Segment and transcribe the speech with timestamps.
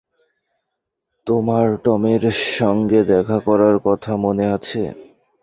[1.27, 2.23] তোমার টমের
[2.53, 4.81] সঙ্গে দেখা করার কথা, মনে আছে?